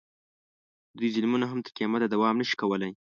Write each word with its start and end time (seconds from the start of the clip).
د 0.93 0.93
دوی 0.97 1.09
ظلمونه 1.15 1.45
هم 1.51 1.59
تر 1.65 1.71
قیامته 1.77 2.07
دوام 2.09 2.35
نه 2.41 2.45
شي 2.49 2.55
کولی. 2.61 2.91